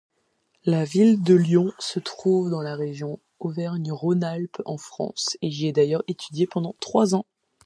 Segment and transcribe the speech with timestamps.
[0.65, 5.73] La ville de Lyon se trouve dans la région Auvergne-Rhône-Alpes en France et j'y ai
[5.73, 7.27] d'ailleurs étudié pendant trois ans